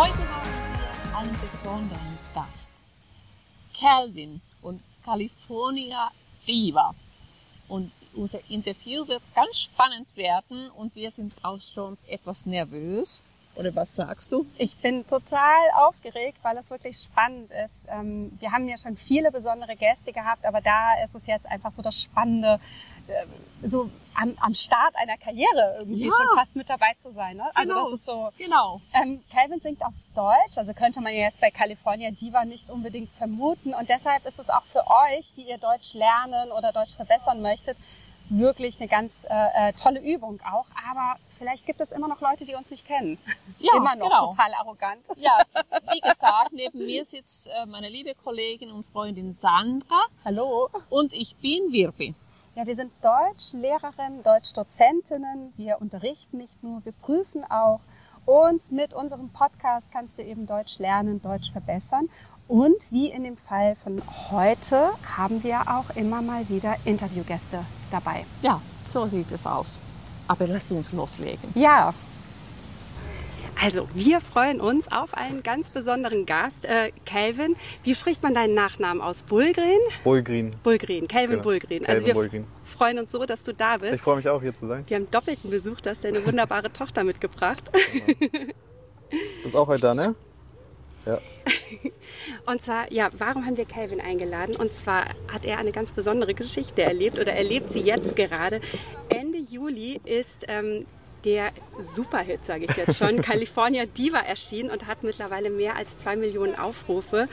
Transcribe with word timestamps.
Heute 0.00 0.14
haben 0.14 0.48
wir 1.10 1.18
einen 1.18 1.40
besonderen 1.42 2.18
Gast. 2.34 2.72
Calvin 3.78 4.40
und 4.62 4.80
California 5.04 6.10
Diva. 6.48 6.94
Und 7.68 7.92
unser 8.14 8.38
Interview 8.48 9.06
wird 9.06 9.22
ganz 9.34 9.58
spannend 9.58 10.16
werden 10.16 10.70
und 10.70 10.94
wir 10.94 11.10
sind 11.10 11.34
auch 11.42 11.60
schon 11.60 11.98
etwas 12.08 12.46
nervös. 12.46 13.22
Oder 13.56 13.74
was 13.74 13.94
sagst 13.94 14.32
du? 14.32 14.46
Ich 14.56 14.74
bin 14.78 15.06
total 15.06 15.68
aufgeregt, 15.76 16.38
weil 16.40 16.56
es 16.56 16.70
wirklich 16.70 16.96
spannend 16.96 17.50
ist. 17.50 17.86
Ähm, 17.88 18.32
wir 18.40 18.52
haben 18.52 18.66
ja 18.66 18.78
schon 18.78 18.96
viele 18.96 19.30
besondere 19.30 19.76
Gäste 19.76 20.14
gehabt, 20.14 20.46
aber 20.46 20.62
da 20.62 21.04
ist 21.04 21.14
es 21.14 21.26
jetzt 21.26 21.44
einfach 21.44 21.72
so 21.72 21.82
das 21.82 22.00
Spannende, 22.00 22.58
so 23.62 23.90
am, 24.14 24.36
am 24.40 24.54
Start 24.54 24.94
einer 24.96 25.16
Karriere 25.18 25.76
irgendwie 25.80 26.06
Ja. 26.06 26.12
schon 26.16 26.36
fast 26.38 26.56
mit 26.56 26.68
dabei 26.68 26.94
zu 27.02 27.12
sein. 27.12 27.36
Ne? 27.36 27.44
Also 27.54 27.68
Genau. 27.68 27.90
das 27.90 28.00
ist 28.00 28.06
so. 28.06 28.30
Genau. 28.38 28.80
Ähm, 28.94 29.22
Calvin 29.32 29.60
singt 29.60 29.82
auf 29.82 29.92
Deutsch, 30.14 30.56
also 30.56 30.72
könnte 30.74 31.00
man 31.00 31.12
ja 31.14 31.20
jetzt 31.20 31.40
bei 31.40 31.50
California 31.50 32.10
Diva 32.10 32.44
nicht 32.44 32.70
unbedingt 32.70 33.10
vermuten. 33.12 33.74
Und 33.74 33.88
deshalb 33.88 34.24
ist 34.26 34.38
es 34.38 34.48
auch 34.50 34.64
für 34.64 34.84
euch, 34.86 35.32
die 35.36 35.42
ihr 35.48 35.58
Deutsch 35.58 35.94
lernen 35.94 36.52
oder 36.52 36.72
Deutsch 36.72 36.94
verbessern 36.94 37.40
möchtet, 37.42 37.76
wirklich 38.32 38.78
eine 38.78 38.88
ganz 38.88 39.12
äh, 39.28 39.70
äh, 39.70 39.72
tolle 39.74 40.00
Übung 40.00 40.40
auch. 40.48 40.66
Aber 40.90 41.16
vielleicht 41.38 41.66
gibt 41.66 41.80
es 41.80 41.90
immer 41.90 42.06
noch 42.08 42.20
Leute, 42.20 42.44
die 42.44 42.54
uns 42.54 42.70
nicht 42.70 42.86
kennen. 42.86 43.18
Ja, 43.58 43.72
immer 43.76 43.96
noch 43.96 44.08
genau. 44.08 44.30
total 44.30 44.54
arrogant. 44.54 45.00
Ja, 45.16 45.38
wie 45.92 46.00
gesagt, 46.00 46.52
neben 46.52 46.78
mir 46.78 47.04
sitzt 47.04 47.48
äh, 47.48 47.66
meine 47.66 47.88
liebe 47.88 48.14
Kollegin 48.14 48.70
und 48.70 48.86
Freundin 48.86 49.32
Sandra 49.32 50.02
Hallo. 50.24 50.68
und 50.90 51.12
ich 51.12 51.34
bin 51.36 51.72
Wirbi. 51.72 52.14
Ja, 52.56 52.66
wir 52.66 52.74
sind 52.74 52.90
Deutschlehrerinnen, 53.00 54.24
Deutschdozentinnen. 54.24 55.52
Wir 55.56 55.80
unterrichten 55.80 56.38
nicht 56.38 56.60
nur, 56.64 56.84
wir 56.84 56.90
prüfen 56.90 57.44
auch. 57.48 57.78
Und 58.26 58.72
mit 58.72 58.92
unserem 58.92 59.28
Podcast 59.28 59.86
kannst 59.92 60.18
du 60.18 60.22
eben 60.24 60.46
Deutsch 60.46 60.80
lernen, 60.80 61.22
Deutsch 61.22 61.52
verbessern. 61.52 62.08
Und 62.48 62.90
wie 62.90 63.08
in 63.08 63.22
dem 63.22 63.36
Fall 63.36 63.76
von 63.76 64.02
heute 64.30 64.90
haben 65.16 65.44
wir 65.44 65.60
auch 65.68 65.94
immer 65.94 66.22
mal 66.22 66.48
wieder 66.48 66.74
Interviewgäste 66.84 67.64
dabei. 67.92 68.26
Ja, 68.42 68.60
so 68.88 69.06
sieht 69.06 69.30
es 69.30 69.46
aus. 69.46 69.78
Aber 70.26 70.48
lass 70.48 70.72
uns 70.72 70.90
loslegen. 70.90 71.52
Ja. 71.54 71.94
Also, 73.62 73.88
wir 73.94 74.20
freuen 74.22 74.58
uns 74.60 74.90
auf 74.90 75.12
einen 75.12 75.42
ganz 75.42 75.68
besonderen 75.70 76.24
Gast, 76.24 76.64
äh, 76.64 76.92
Calvin. 77.04 77.56
Wie 77.82 77.94
spricht 77.94 78.22
man 78.22 78.34
deinen 78.34 78.54
Nachnamen 78.54 79.02
aus? 79.02 79.22
Bulgren? 79.22 79.78
Bullgreen. 80.02 80.52
Bulgrin, 80.62 81.06
Calvin 81.08 81.30
Genau. 81.32 81.42
Bulgrin. 81.42 81.82
Calvin 81.82 81.86
Also 81.86 82.06
wir 82.06 82.14
Bulgrin. 82.14 82.46
freuen 82.64 82.98
uns 82.98 83.12
so, 83.12 83.26
dass 83.26 83.42
du 83.42 83.52
da 83.52 83.76
bist. 83.76 83.96
Ich 83.96 84.00
freue 84.00 84.16
mich 84.16 84.28
auch, 84.28 84.40
hier 84.40 84.54
zu 84.54 84.66
sein. 84.66 84.84
Wir 84.86 84.96
haben 84.96 85.10
doppelten 85.10 85.50
Besuch, 85.50 85.80
du 85.82 85.90
hast 85.90 86.02
deine 86.04 86.24
wunderbare 86.24 86.72
Tochter 86.72 87.04
mitgebracht. 87.04 87.62
Du 87.74 88.38
bist 89.42 89.54
auch 89.56 89.68
heute 89.68 89.82
da, 89.82 89.94
ne? 89.94 90.14
Ja. 91.04 91.18
Und 92.46 92.62
zwar, 92.62 92.90
ja, 92.92 93.10
warum 93.12 93.44
haben 93.44 93.56
wir 93.58 93.64
Calvin 93.66 94.00
eingeladen? 94.00 94.56
Und 94.56 94.72
zwar 94.72 95.04
hat 95.32 95.44
er 95.44 95.58
eine 95.58 95.72
ganz 95.72 95.92
besondere 95.92 96.32
Geschichte 96.34 96.82
erlebt 96.82 97.18
oder 97.18 97.32
erlebt 97.34 97.72
sie 97.72 97.80
jetzt 97.80 98.16
gerade. 98.16 98.60
Ende 99.10 99.38
Juli 99.38 100.00
ist 100.04 100.44
ähm, 100.48 100.86
der 101.24 101.50
Superhit, 101.94 102.44
sage 102.44 102.66
ich 102.68 102.76
jetzt 102.76 102.98
schon, 102.98 103.22
California 103.22 103.84
Diva 103.86 104.18
erschienen 104.18 104.70
und 104.70 104.86
hat 104.86 105.02
mittlerweile 105.02 105.50
mehr 105.50 105.76
als 105.76 105.98
zwei 105.98 106.16
Millionen 106.16 106.54
Aufrufe. 106.58 107.28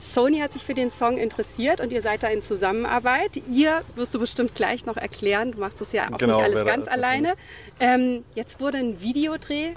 Sony 0.00 0.38
hat 0.40 0.52
sich 0.52 0.64
für 0.64 0.74
den 0.74 0.90
Song 0.90 1.18
interessiert 1.18 1.80
und 1.80 1.92
ihr 1.92 2.02
seid 2.02 2.22
da 2.22 2.28
in 2.28 2.42
Zusammenarbeit. 2.42 3.36
Ihr 3.50 3.82
wirst 3.94 4.14
du 4.14 4.18
bestimmt 4.18 4.54
gleich 4.54 4.86
noch 4.86 4.96
erklären. 4.96 5.52
Du 5.52 5.60
machst 5.60 5.80
das 5.80 5.92
ja 5.92 6.12
auch 6.12 6.18
Genau, 6.18 6.40
nicht 6.40 6.54
alles 6.54 6.66
ganz 6.66 6.88
alleine. 6.88 7.34
Ähm, 7.80 8.22
jetzt 8.34 8.60
wurde 8.60 8.78
ein 8.78 9.00
Videodreh 9.00 9.72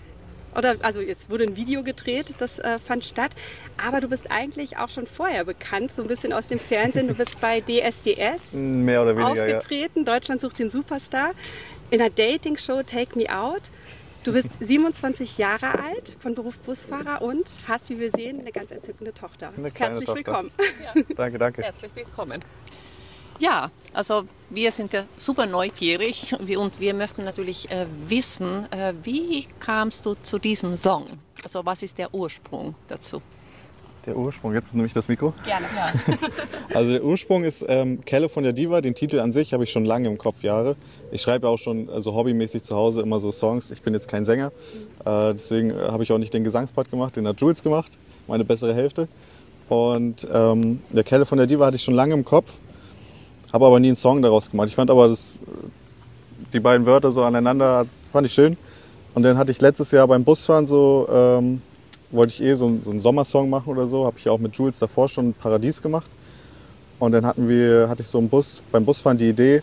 oder 0.56 0.76
also 0.82 1.02
jetzt 1.02 1.30
wurde 1.30 1.44
ein 1.44 1.56
Video 1.56 1.84
gedreht, 1.84 2.34
das 2.40 2.60
äh, 2.60 2.80
fand 2.80 3.06
statt. 3.06 3.32
Aber 3.78 4.02
du 4.02 4.08
bist 4.08 4.32
eigentlich 4.32 4.78
auch 4.78 4.90
schon 4.90 5.06
vorher 5.06 5.46
bekannt, 5.46 5.92
so 5.92 6.02
ein 6.02 6.08
bisschen 6.08 6.34
aus 6.34 6.48
dem 6.48 6.60
Fernsehen. 6.60 7.08
Du 7.08 7.14
bist 7.14 7.40
bei 7.40 7.62
DSDS 7.62 8.54
Mehr 8.54 9.04
oder 9.04 9.16
weniger, 9.16 9.48
ja. 9.48 9.58
aufgetreten. 9.58 10.04
Deutschland 10.04 10.42
sucht 10.42 10.60
den 10.60 10.70
Superstar. 10.70 11.32
In 11.90 12.00
der 12.00 12.10
Dating-Show 12.10 12.84
Take 12.84 13.18
Me 13.18 13.34
Out. 13.34 13.62
Du 14.26 14.34
bist 14.34 14.50
27 14.60 15.38
Jahre 15.38 15.80
alt, 15.80 16.18
von 16.20 16.36
Beruf 16.36 16.58
Busfahrer 16.58 17.22
und 17.22 17.50
hast, 17.66 17.90
wie 17.90 17.98
wir 17.98 18.12
sehen, 18.12 18.42
eine 18.42 18.52
ganz 18.52 18.72
entzückende 18.72 19.14
Tochter. 19.14 19.54
Herzlich 19.74 20.06
Tochter. 20.06 20.16
willkommen. 20.16 20.52
Danke, 21.16 21.38
danke. 21.38 21.62
Herzlich 21.62 21.92
willkommen. 21.96 22.42
Ja, 23.40 23.72
also 23.94 24.28
wir 24.50 24.72
sind 24.72 24.92
ja 24.92 25.06
super 25.18 25.46
neugierig 25.46 26.36
und 26.58 26.80
wir 26.80 26.94
möchten 26.94 27.24
natürlich 27.24 27.70
äh, 27.72 27.86
wissen, 28.08 28.70
äh, 28.72 28.94
wie 29.04 29.48
kamst 29.60 30.06
du 30.06 30.16
zu 30.16 30.40
diesem 30.40 30.76
Song? 30.76 31.06
Also 31.44 31.64
was 31.66 31.84
ist 31.84 31.98
der 32.00 32.14
Ursprung 32.14 32.76
dazu? 32.88 33.22
Der 34.08 34.18
Ursprung, 34.18 34.54
jetzt 34.54 34.74
nehme 34.74 34.88
ich 34.88 34.94
das 34.94 35.10
Mikro. 35.10 35.34
Gerne. 35.44 35.66
Ja. 35.76 35.92
Also 36.74 36.92
der 36.92 37.04
Ursprung 37.04 37.44
ist 37.44 37.66
ähm, 37.68 38.02
California 38.06 38.52
Diva. 38.52 38.82
Den 38.82 38.94
Titel 38.94 39.20
an 39.20 39.34
sich 39.34 39.54
habe 39.54 39.64
ich 39.64 39.72
schon 39.72 39.84
lange 39.84 40.08
im 40.08 40.18
Kopf, 40.18 40.44
Jahre. 40.44 40.76
Ich 41.12 41.22
schreibe 41.22 41.50
auch 41.50 41.58
schon 41.58 41.90
also 41.90 42.14
hobbymäßig 42.14 42.64
zu 42.64 42.76
Hause 42.76 43.02
immer 43.02 43.20
so 43.20 43.32
Songs. 43.32 43.72
Ich 43.72 43.82
bin 43.82 43.94
jetzt 43.94 44.08
kein 44.08 44.26
Sänger, 44.26 44.52
äh, 45.06 45.34
deswegen 45.34 45.72
äh, 45.72 45.74
habe 45.90 46.04
ich 46.04 46.12
auch 46.12 46.20
nicht 46.20 46.34
den 46.34 46.44
Gesangspart 46.44 46.92
gemacht, 46.92 47.16
den 47.16 47.28
hat 47.28 47.42
Jules 47.42 47.64
gemacht, 47.64 47.92
meine 48.28 48.46
bessere 48.46 48.76
Hälfte. 48.76 49.08
Und 49.70 50.28
ähm, 50.32 50.82
der 50.90 51.04
California 51.04 51.46
Diva 51.46 51.66
hatte 51.66 51.78
ich 51.78 51.84
schon 51.84 51.96
lange 51.96 52.14
im 52.14 52.24
Kopf, 52.24 52.54
habe 53.52 53.66
aber 53.66 53.80
nie 53.80 53.88
einen 53.88 53.96
Song 53.98 54.22
daraus 54.22 54.52
gemacht. 54.52 54.70
Ich 54.70 54.76
fand 54.76 54.92
aber 54.92 55.08
das, 55.08 55.42
die 56.54 56.60
beiden 56.60 56.86
Wörter 56.86 57.12
so 57.12 57.24
aneinander, 57.24 57.86
fand 58.12 58.28
ich 58.28 58.34
schön. 58.34 58.56
Und 59.16 59.24
dann 59.24 59.38
hatte 59.38 59.52
ich 59.52 59.60
letztes 59.62 59.92
Jahr 59.92 60.08
beim 60.08 60.24
Busfahren 60.24 60.68
so, 60.68 61.08
ähm, 61.12 61.62
wollte 62.12 62.34
ich 62.34 62.42
eh 62.42 62.54
so, 62.56 62.68
einen- 62.68 62.82
so 62.82 62.92
einen 62.92 63.00
Sommersong 63.00 63.50
machen 63.50 63.70
oder 63.70 63.88
so. 63.88 64.06
Habe 64.06 64.18
ich 64.18 64.30
auch 64.30 64.40
mit 64.40 64.56
Jules 64.56 64.80
davor 64.80 65.08
schon 65.10 65.34
Paradies 65.34 65.82
gemacht. 65.82 66.10
Und 67.00 67.12
dann 67.12 67.26
hatten 67.26 67.48
wir, 67.48 67.88
hatte 67.90 68.02
ich 68.02 68.08
so 68.08 68.18
im 68.20 68.30
Bus, 68.30 68.64
beim 68.72 68.84
Busfahren 68.86 69.18
die 69.18 69.30
Idee, 69.30 69.62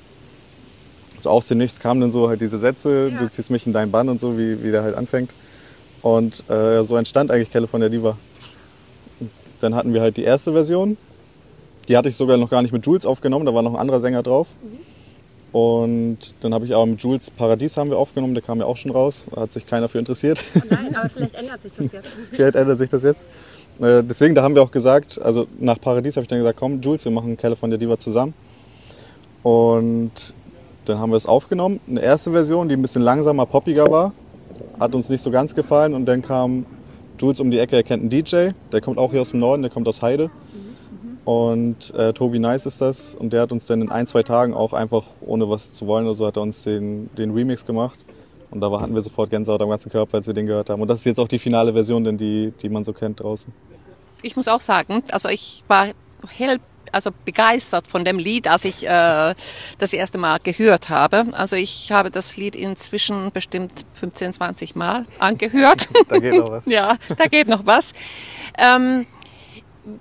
so 1.20 1.30
aus 1.30 1.48
dem 1.48 1.58
Nichts 1.58 1.80
kamen 1.80 2.00
dann 2.00 2.12
so 2.12 2.28
halt 2.28 2.40
diese 2.40 2.58
Sätze, 2.58 3.08
Ja. 3.12 3.18
du 3.18 3.30
ziehst 3.30 3.50
mich 3.50 3.66
in 3.66 3.72
deinen 3.72 3.90
Bann 3.90 4.08
und 4.08 4.20
so, 4.20 4.38
wie, 4.38 4.62
wie 4.62 4.70
der 4.70 4.82
halt 4.82 4.94
anfängt. 4.94 5.30
Und 6.02 6.48
äh, 6.50 6.84
so 6.84 6.96
entstand 6.96 7.30
eigentlich 7.30 7.50
California 7.50 7.88
Diva. 7.88 8.16
Und 9.20 9.30
dann 9.60 9.74
hatten 9.74 9.94
wir 9.94 10.00
halt 10.02 10.16
die 10.16 10.22
erste 10.24 10.52
Version. 10.52 10.96
Die 11.88 11.96
hatte 11.96 12.08
ich 12.08 12.16
sogar 12.16 12.36
noch 12.36 12.50
gar 12.50 12.62
nicht 12.62 12.72
mit 12.72 12.84
Jules 12.86 13.04
aufgenommen, 13.06 13.46
da 13.46 13.54
war 13.54 13.62
noch 13.62 13.72
ein 13.74 13.80
anderer 13.80 14.00
Sänger 14.00 14.22
drauf. 14.22 14.48
Und 15.54 16.18
dann 16.40 16.52
habe 16.52 16.64
ich 16.64 16.74
aber 16.74 16.84
mit 16.84 17.00
Jules 17.00 17.30
Paradies 17.30 17.76
haben 17.76 17.88
wir 17.88 17.96
aufgenommen, 17.96 18.34
der 18.34 18.42
kam 18.42 18.58
ja 18.58 18.66
auch 18.66 18.76
schon 18.76 18.90
raus, 18.90 19.28
da 19.32 19.42
hat 19.42 19.52
sich 19.52 19.64
keiner 19.64 19.88
für 19.88 20.00
interessiert. 20.00 20.42
Nein, 20.68 20.96
aber 20.96 21.08
vielleicht 21.08 21.36
ändert 21.36 21.62
sich 21.62 21.70
das 21.72 21.92
jetzt. 21.92 22.08
Vielleicht 22.32 22.56
ändert 22.56 22.78
sich 22.78 22.90
das 22.90 23.02
jetzt. 23.04 23.28
Äh, 23.78 24.02
deswegen, 24.02 24.34
da 24.34 24.42
haben 24.42 24.56
wir 24.56 24.62
auch 24.62 24.72
gesagt, 24.72 25.22
also 25.22 25.46
nach 25.60 25.80
Paradies 25.80 26.16
habe 26.16 26.24
ich 26.24 26.28
dann 26.28 26.38
gesagt, 26.40 26.58
komm 26.58 26.80
Jules, 26.80 27.04
wir 27.04 27.12
machen 27.12 27.36
California 27.36 27.78
Diva 27.78 27.96
zusammen. 27.96 28.34
Und 29.44 30.10
dann 30.86 30.98
haben 30.98 31.12
wir 31.12 31.18
es 31.18 31.26
aufgenommen. 31.26 31.78
Eine 31.88 32.02
erste 32.02 32.32
Version, 32.32 32.68
die 32.68 32.74
ein 32.74 32.82
bisschen 32.82 33.02
langsamer, 33.02 33.46
poppiger 33.46 33.88
war, 33.88 34.12
hat 34.80 34.92
uns 34.96 35.08
nicht 35.08 35.22
so 35.22 35.30
ganz 35.30 35.54
gefallen. 35.54 35.94
Und 35.94 36.06
dann 36.06 36.20
kam 36.20 36.66
Jules 37.20 37.38
um 37.38 37.52
die 37.52 37.60
Ecke, 37.60 37.76
er 37.76 37.84
kennt 37.84 38.00
einen 38.00 38.10
DJ, 38.10 38.48
der 38.72 38.80
kommt 38.80 38.98
auch 38.98 39.12
hier 39.12 39.20
aus 39.20 39.30
dem 39.30 39.38
Norden, 39.38 39.62
der 39.62 39.70
kommt 39.70 39.86
aus 39.86 40.02
Heide. 40.02 40.32
Und 41.24 41.94
äh, 41.94 42.12
Tobi 42.12 42.38
Nice 42.38 42.66
ist 42.66 42.80
das. 42.80 43.14
Und 43.14 43.32
der 43.32 43.42
hat 43.42 43.52
uns 43.52 43.66
dann 43.66 43.80
in 43.80 43.90
ein, 43.90 44.06
zwei 44.06 44.22
Tagen 44.22 44.54
auch 44.54 44.72
einfach, 44.72 45.04
ohne 45.20 45.48
was 45.48 45.72
zu 45.72 45.86
wollen 45.86 46.06
oder 46.06 46.14
so, 46.14 46.26
hat 46.26 46.36
er 46.36 46.42
uns 46.42 46.64
den, 46.64 47.08
den 47.14 47.32
Remix 47.32 47.64
gemacht. 47.64 47.98
Und 48.50 48.60
da 48.60 48.70
hatten 48.80 48.94
wir 48.94 49.02
sofort 49.02 49.30
Gänsehaut 49.30 49.60
am 49.62 49.70
ganzen 49.70 49.90
Körper, 49.90 50.18
als 50.18 50.26
wir 50.26 50.34
den 50.34 50.46
gehört 50.46 50.70
haben. 50.70 50.80
Und 50.80 50.88
das 50.88 51.00
ist 51.00 51.06
jetzt 51.06 51.18
auch 51.18 51.28
die 51.28 51.38
finale 51.38 51.72
Version, 51.72 52.04
denn 52.04 52.16
die, 52.16 52.52
die 52.62 52.68
man 52.68 52.84
so 52.84 52.92
kennt 52.92 53.20
draußen. 53.20 53.52
Ich 54.22 54.36
muss 54.36 54.48
auch 54.48 54.60
sagen, 54.60 55.02
also 55.10 55.28
ich 55.28 55.64
war 55.66 55.88
hell, 56.28 56.58
also 56.92 57.10
begeistert 57.24 57.88
von 57.88 58.04
dem 58.04 58.18
Lied, 58.18 58.46
als 58.46 58.64
ich 58.64 58.86
äh, 58.86 59.34
das 59.78 59.92
erste 59.92 60.18
Mal 60.18 60.38
gehört 60.42 60.88
habe. 60.88 61.26
Also 61.32 61.56
ich 61.56 61.90
habe 61.90 62.10
das 62.10 62.36
Lied 62.36 62.54
inzwischen 62.54 63.32
bestimmt 63.32 63.84
15, 63.94 64.34
20 64.34 64.76
Mal 64.76 65.06
angehört. 65.18 65.88
Da 66.08 66.18
geht 66.18 66.34
noch 66.34 66.50
was. 66.50 66.66
ja, 66.66 66.96
da 67.16 67.26
geht 67.26 67.48
noch 67.48 67.66
was. 67.66 67.92
Ähm, 68.56 69.06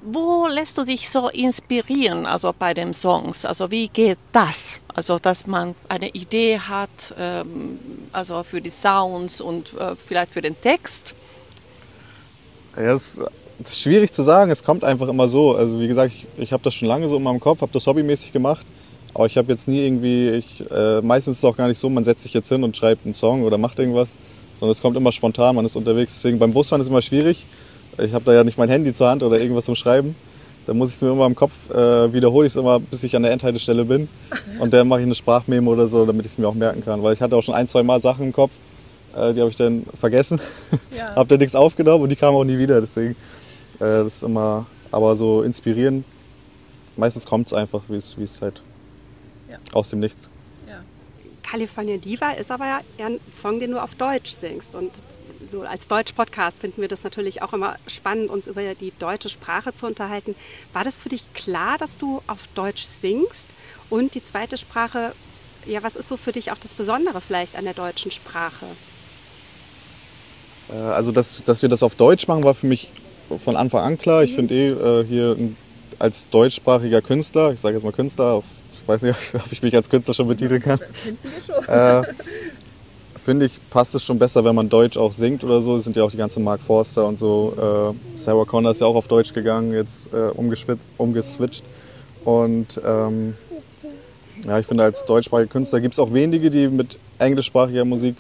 wo 0.04 0.48
lässt 0.48 0.78
du 0.78 0.84
dich 0.84 1.10
so 1.10 1.30
inspirieren, 1.30 2.26
also 2.26 2.54
bei 2.58 2.74
den 2.74 2.94
Songs? 2.94 3.46
Also 3.46 3.70
wie 3.70 3.90
geht 3.90 4.18
das? 4.32 4.80
Also 4.94 5.20
dass 5.20 5.46
man 5.46 5.76
eine 5.90 6.10
Idee 6.10 6.60
hat, 6.60 7.14
ähm, 7.18 7.80
also 8.12 8.44
für 8.44 8.62
die 8.62 8.70
Sounds 8.70 9.42
und 9.42 9.74
äh, 9.74 9.96
vielleicht 9.96 10.32
für 10.32 10.42
den 10.42 10.60
Text. 10.60 11.16
Ja, 12.78 12.94
es 12.94 13.20
ist 13.60 13.80
schwierig 13.80 14.14
zu 14.14 14.24
sagen, 14.24 14.52
es 14.52 14.64
kommt 14.64 14.84
einfach 14.84 15.08
immer 15.08 15.28
so. 15.28 15.56
Also 15.56 15.80
wie 15.80 15.88
gesagt, 15.88 16.14
ich, 16.14 16.26
ich 16.38 16.54
habe 16.54 16.64
das 16.64 16.74
schon 16.74 16.88
lange 16.88 17.08
so 17.10 17.18
in 17.18 17.24
meinem 17.24 17.40
Kopf, 17.40 17.62
habe 17.62 17.72
das 17.74 17.86
hobbymäßig 17.86 18.32
gemacht. 18.32 18.66
Aber 19.14 19.26
ich 19.26 19.38
habe 19.38 19.52
jetzt 19.52 19.68
nie 19.68 19.86
irgendwie, 19.86 20.30
ich, 20.30 20.64
äh, 20.72 21.02
meistens 21.02 21.34
ist 21.34 21.44
es 21.44 21.46
auch 21.46 21.58
gar 21.58 21.68
nicht 21.68 21.78
so, 21.78 21.90
man 21.90 22.04
setzt 22.04 22.24
sich 22.24 22.34
jetzt 22.34 22.50
hin 22.50 22.64
und 22.64 22.76
schreibt 22.76 23.06
einen 23.06 23.14
Song 23.14 23.44
oder 23.44 23.60
macht 23.60 23.78
irgendwas, 23.78 24.18
sondern 24.56 24.72
es 24.72 24.82
kommt 24.82 24.98
immer 24.98 25.12
spontan, 25.12 25.56
man 25.56 25.66
ist 25.66 25.76
unterwegs. 25.76 26.14
Deswegen 26.16 26.40
beim 26.40 26.52
Busfahren 26.52 26.82
ist 26.82 26.88
es 26.88 26.90
immer 26.90 27.02
schwierig. 27.02 27.46
Ich 27.98 28.14
habe 28.14 28.26
da 28.26 28.34
ja 28.34 28.44
nicht 28.44 28.58
mein 28.58 28.70
Handy 28.70 28.94
zur 28.94 29.08
Hand 29.10 29.24
oder 29.24 29.40
irgendwas 29.40 29.66
zum 29.66 29.76
Schreiben. 29.76 30.16
Da 30.66 30.74
muss 30.74 30.90
ich 30.90 30.96
es 30.96 31.02
mir 31.02 31.12
immer 31.12 31.26
im 31.26 31.36
Kopf, 31.36 31.52
äh, 31.72 32.14
wiederhole 32.14 32.48
ich 32.48 32.54
es 32.54 32.56
immer, 32.56 32.80
bis 32.80 33.04
ich 33.04 33.16
an 33.16 33.24
der 33.24 33.32
Endhaltestelle 33.34 33.84
bin. 33.84 34.08
Und 34.60 34.72
dann 34.74 34.88
mache 34.88 35.02
ich 35.02 35.06
eine 35.06 35.16
Sprachmemo 35.16 35.72
oder 35.74 35.88
so, 35.88 36.06
damit 36.06 36.26
ich 36.26 36.32
es 36.32 36.38
mir 36.38 36.48
auch 36.48 36.54
merken 36.54 36.84
kann. 36.84 37.04
Weil 37.04 37.14
ich 37.14 37.22
hatte 37.22 37.36
auch 37.36 37.44
schon 37.44 37.54
ein, 37.54 37.68
zwei 37.68 37.84
Mal 37.84 38.02
Sachen 38.02 38.28
im 38.28 38.34
Kopf, 38.34 38.52
Äh, 39.16 39.34
die 39.36 39.42
habe 39.42 39.50
ich 39.52 39.56
dann 39.56 39.86
vergessen, 40.00 40.40
Ja. 40.98 41.16
habe 41.16 41.28
dann 41.30 41.38
nichts 41.38 41.54
aufgenommen 41.56 42.04
und 42.04 42.10
die 42.10 42.16
kamen 42.16 42.36
auch 42.36 42.44
nie 42.46 42.58
wieder. 42.58 42.82
Deswegen, 42.82 43.12
äh, 43.12 44.02
das 44.02 44.08
ist 44.08 44.24
immer, 44.24 44.66
aber 44.92 45.16
so 45.16 45.44
inspirieren, 45.44 46.04
meistens 46.98 47.24
kommt 47.28 47.46
es 47.46 47.54
einfach, 47.54 47.82
wie 47.90 47.96
es 47.98 48.42
halt 48.42 48.64
Ja. 49.52 49.58
aus 49.74 49.90
dem 49.92 50.00
Nichts. 50.00 50.32
California 51.44 51.98
Diva 51.98 52.32
ist 52.32 52.50
aber 52.50 52.66
ja 52.66 52.80
ein 53.06 53.20
Song, 53.32 53.60
den 53.60 53.72
du 53.72 53.84
auf 53.84 53.94
Deutsch 53.94 54.32
singst. 54.32 54.74
Und 54.74 54.90
so 55.52 55.62
als 55.62 55.88
Deutsch-Podcast 55.88 56.60
finden 56.60 56.82
wir 56.82 56.88
das 56.88 57.04
natürlich 57.04 57.42
auch 57.42 57.54
immer 57.54 57.78
spannend, 57.88 58.30
uns 58.30 58.48
über 58.48 58.62
die 58.76 58.92
deutsche 59.00 59.30
Sprache 59.30 59.74
zu 59.74 59.86
unterhalten. 59.86 60.36
War 60.74 60.84
das 60.84 61.00
für 61.00 61.10
dich 61.10 61.32
klar, 61.34 61.78
dass 61.78 61.98
du 61.98 62.22
auf 62.28 62.48
Deutsch 62.56 62.84
singst? 62.84 63.48
Und 63.90 64.16
die 64.16 64.24
zweite 64.24 64.58
Sprache, 64.58 65.14
ja, 65.66 65.84
was 65.84 65.96
ist 65.96 66.10
so 66.10 66.18
für 66.18 66.32
dich 66.32 66.52
auch 66.52 66.58
das 66.58 66.74
Besondere 66.74 67.22
vielleicht 67.22 67.56
an 67.56 67.66
der 67.66 67.74
deutschen 67.74 68.12
Sprache? 68.12 68.66
Äh, 70.70 70.76
Also, 70.76 71.12
dass, 71.12 71.44
dass 71.44 71.62
wir 71.62 71.70
das 71.70 71.84
auf 71.84 71.96
Deutsch 71.96 72.28
machen, 72.28 72.44
war 72.44 72.54
für 72.54 72.68
mich 72.68 72.92
von 73.44 73.56
Anfang 73.56 73.82
an 73.82 73.98
klar. 73.98 74.24
Ich 74.24 74.34
finde 74.36 74.54
eh 74.54 74.70
äh, 74.70 75.06
hier 75.06 75.38
als 76.00 76.30
deutschsprachiger 76.30 77.02
Künstler, 77.02 77.54
ich 77.54 77.60
sage 77.62 77.76
jetzt 77.76 77.84
mal 77.84 77.94
Künstler, 77.94 78.44
ich 78.82 78.88
weiß 78.88 79.04
nicht, 79.04 79.16
ob 79.36 79.52
ich 79.52 79.62
mich 79.62 79.76
als 79.76 79.90
Künstler 79.90 80.14
schon 80.14 80.28
betiteln 80.28 80.62
kann, 80.62 80.80
Finden 80.80 81.20
wir 81.24 81.42
schon. 81.42 81.66
äh, 81.68 82.02
finde 83.24 83.46
ich, 83.46 83.60
passt 83.70 83.96
es 83.96 84.04
schon 84.04 84.20
besser, 84.20 84.44
wenn 84.44 84.56
man 84.56 84.70
Deutsch 84.70 84.98
auch 84.98 85.14
singt 85.14 85.44
oder 85.44 85.62
so. 85.62 85.78
Es 85.78 85.86
sind 85.86 85.96
ja 85.96 86.04
auch 86.04 86.12
die 86.12 86.18
ganzen 86.18 86.44
Mark 86.44 86.62
Forster 86.62 87.08
und 87.08 87.18
so. 87.18 87.96
Äh, 88.14 88.18
Sarah 88.18 88.46
Connor 88.46 88.72
ist 88.72 88.82
ja 88.82 88.88
auch 88.88 88.96
auf 88.96 89.08
Deutsch 89.08 89.34
gegangen, 89.34 89.74
jetzt 89.74 90.14
äh, 90.14 90.30
umgeswitcht. 90.98 91.64
Und 92.26 92.80
ähm, 92.86 93.36
ja, 94.46 94.60
ich 94.60 94.66
finde, 94.66 94.84
als 94.84 95.06
deutschsprachiger 95.06 95.50
Künstler 95.50 95.80
gibt 95.80 95.94
es 95.94 96.00
auch 96.00 96.14
wenige, 96.14 96.50
die 96.50 96.68
mit 96.68 96.98
englischsprachiger 97.18 97.86
Musik 97.86 98.18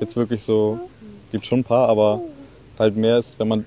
jetzt 0.00 0.16
wirklich 0.16 0.42
so, 0.42 0.80
gibt 1.30 1.46
schon 1.46 1.60
ein 1.60 1.64
paar, 1.64 1.88
aber 1.88 2.20
halt 2.78 2.96
mehr 2.96 3.18
ist, 3.18 3.38
wenn 3.38 3.48
man 3.48 3.64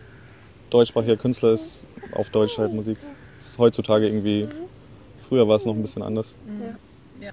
deutschsprachiger 0.69 1.15
Künstler 1.15 1.53
ist, 1.53 1.81
auf 2.13 2.29
Deutsch 2.29 2.57
halt 2.57 2.73
Musik. 2.73 2.97
ist 3.38 3.57
heutzutage 3.57 4.07
irgendwie, 4.07 4.47
früher 5.27 5.47
war 5.47 5.56
es 5.56 5.65
noch 5.65 5.73
ein 5.73 5.81
bisschen 5.81 6.01
anders. 6.01 6.38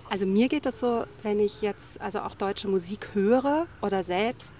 Also 0.08 0.26
mir 0.26 0.48
geht 0.48 0.66
es 0.66 0.80
so, 0.80 1.04
wenn 1.22 1.40
ich 1.40 1.62
jetzt 1.62 2.00
also 2.00 2.20
auch 2.20 2.34
deutsche 2.34 2.68
Musik 2.68 3.10
höre 3.14 3.66
oder 3.82 4.02
selbst, 4.02 4.52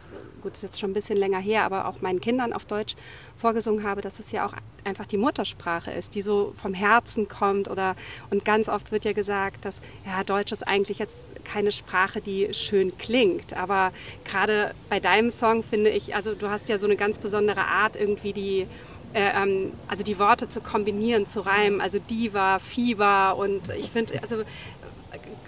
gut, 0.43 0.53
ist 0.53 0.63
jetzt 0.63 0.79
schon 0.79 0.91
ein 0.91 0.95
bisschen 0.95 1.17
länger 1.17 1.41
her, 1.41 1.65
aber 1.65 1.89
auch 1.89 2.01
meinen 2.01 2.21
Kindern 2.21 2.53
auf 2.53 2.65
Deutsch 2.65 2.95
vorgesungen 3.37 3.85
habe, 3.85 4.01
dass 4.01 4.21
es 4.21 4.31
ja 4.31 4.47
auch 4.47 4.55
einfach 4.85 5.07
die 5.07 5.17
Muttersprache 5.17 5.91
ist, 5.91 6.15
die 6.15 6.23
so 6.23 6.55
vom 6.57 6.73
Herzen 6.73 7.27
kommt 7.27 7.69
oder 7.69 7.97
und 8.31 8.45
ganz 8.45 8.69
oft 8.69 8.93
wird 8.93 9.05
ja 9.05 9.13
gesagt, 9.13 9.65
dass 9.65 9.81
ja 10.07 10.23
Deutsch 10.23 10.53
ist 10.53 10.67
eigentlich 10.67 11.01
jetzt 11.01 11.17
keine 11.45 11.73
Sprache, 11.73 12.21
die 12.21 12.55
schön 12.55 12.97
klingt, 12.97 13.55
aber 13.55 13.93
gerade 14.25 14.75
bei 14.89 15.01
deinem 15.01 15.31
Song 15.31 15.65
finde 15.65 15.91
ich, 15.91 16.15
also 16.15 16.35
du 16.35 16.49
hast 16.49 16.69
ja 16.69 16.79
so 16.79 16.87
eine 16.87 16.97
ganz 16.97 17.19
besondere 17.19 17.65
Art 17.65 17.97
irgendwie 17.97 18.33
die 18.33 18.67
äh, 19.15 19.43
ähm, 19.43 19.73
also 19.89 20.03
die 20.03 20.19
Worte 20.19 20.49
zu 20.49 20.61
kombinieren, 20.61 21.27
zu 21.27 21.41
reimen, 21.41 21.81
also 21.81 21.99
Diva, 21.99 22.59
Fieber 22.59 23.37
und 23.37 23.69
ich 23.71 23.91
finde, 23.91 24.21
also 24.23 24.43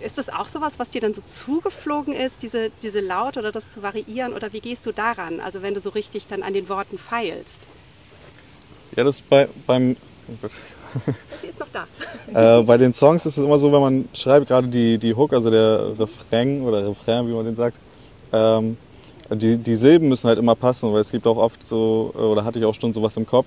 ist 0.01 0.19
das 0.19 0.29
auch 0.29 0.47
sowas, 0.47 0.79
was 0.79 0.91
dir 0.91 1.01
dann 1.01 1.15
so 1.15 1.21
zugeflogen 1.23 2.15
ist, 2.15 2.43
diese, 2.43 2.71
diese 2.83 3.01
Laut 3.01 3.37
oder 3.37 3.53
das 3.53 3.71
zu 3.71 3.83
variieren? 3.83 4.33
Oder 4.33 4.53
wie 4.53 4.61
gehst 4.61 4.87
du 4.87 4.93
daran? 4.93 5.41
Also 5.41 5.63
wenn 5.63 5.75
du 5.75 5.81
so 5.81 5.91
richtig 5.91 6.27
dann 6.27 6.43
an 6.43 6.53
den 6.53 6.69
Worten 6.69 6.99
feilst. 6.99 7.63
Ja, 8.97 9.05
das 9.05 9.17
ist 9.17 9.29
bei, 9.29 9.49
beim, 9.67 9.97
oh 10.29 10.35
Gott. 10.41 10.53
Sie 11.43 11.49
ist 11.49 11.61
noch 11.61 11.69
da. 11.73 11.87
Äh, 12.35 12.63
bei 12.63 12.77
den 12.77 12.93
Songs 12.93 13.25
ist 13.25 13.39
es 13.39 13.45
immer 13.45 13.59
so, 13.59 13.73
wenn 13.73 13.81
man 13.81 14.09
schreibt, 14.13 14.49
gerade 14.49 14.69
die, 14.69 14.99
die 14.99 15.15
Hook, 15.15 15.33
also 15.33 15.51
der 15.51 15.99
Refrain 15.99 16.61
oder 16.61 16.87
Refrain, 16.87 17.27
wie 17.27 17.33
man 17.33 17.47
den 17.47 17.57
sagt, 17.57 17.79
ähm, 18.33 18.77
die, 19.31 19.57
die 19.57 19.77
Silben 19.77 20.09
müssen 20.09 20.29
halt 20.29 20.39
immer 20.39 20.55
passen, 20.55 20.93
weil 20.93 21.01
es 21.01 21.11
gibt 21.11 21.27
auch 21.27 21.39
oft 21.39 21.67
so, 21.67 22.13
äh, 22.15 22.21
oder 22.21 22.45
hatte 22.45 22.59
ich 22.59 22.65
auch 22.67 22.75
schon 22.75 22.93
sowas 22.93 23.17
im 23.17 23.27
Kopf, 23.27 23.47